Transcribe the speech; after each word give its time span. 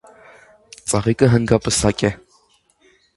Ծաղիկը 0.93 1.29
հնգապսակ 1.33 2.01
է։ 2.09 2.11